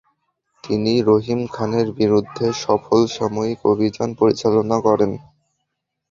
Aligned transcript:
তিনি 0.63 0.93
রহিম 1.01 1.41
খানের 1.47 1.87
বিরুদ্ধে 1.99 2.47
সফল 2.63 2.99
সামরিক 3.15 3.59
অভিযান 3.65 4.09
পরিচালনা 4.19 4.77
করেন। 4.87 5.11